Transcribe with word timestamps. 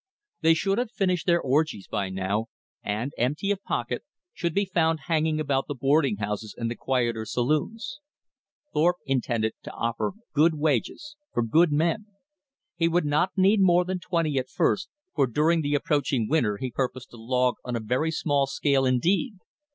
They 0.41 0.55
should 0.55 0.79
have 0.79 0.89
finished 0.91 1.27
their 1.27 1.39
orgies 1.39 1.87
by 1.87 2.09
now, 2.09 2.47
and, 2.81 3.13
empty 3.19 3.51
of 3.51 3.61
pocket, 3.61 4.01
should 4.33 4.51
be 4.55 4.65
found 4.65 5.01
hanging 5.01 5.39
about 5.39 5.67
the 5.67 5.75
boarding 5.75 6.15
houses 6.15 6.55
and 6.57 6.71
the 6.71 6.75
quieter 6.75 7.23
saloons. 7.23 7.99
Thorpe 8.73 8.95
intended 9.05 9.53
to 9.61 9.69
offer 9.71 10.13
good 10.33 10.55
wages 10.55 11.17
for 11.31 11.43
good 11.43 11.71
men. 11.71 12.07
He 12.75 12.87
would 12.87 13.05
not 13.05 13.37
need 13.37 13.61
more 13.61 13.85
than 13.85 13.99
twenty 13.99 14.39
at 14.39 14.49
first, 14.49 14.89
for 15.13 15.27
during 15.27 15.61
the 15.61 15.75
approaching 15.75 16.27
winter 16.27 16.57
he 16.57 16.71
purposed 16.71 17.11
to 17.11 17.17
log 17.17 17.57
on 17.63 17.75
a 17.75 17.79
very 17.79 18.09
small 18.09 18.47
scale 18.47 18.87
indeed. 18.87 19.35